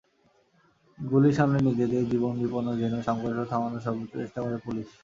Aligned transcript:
গুলির 0.99 1.37
সামনে 1.37 1.59
নিজেদের 1.61 2.03
জীবন 2.11 2.33
বিপন্ন 2.41 2.67
জেনেও 2.79 3.07
সংঘর্ষ 3.09 3.39
থামানোর 3.51 3.83
সর্বোচ্চ 3.85 4.13
চেষ্টা 4.15 4.39
করে 4.41 4.57
পুলিশ। 4.65 4.87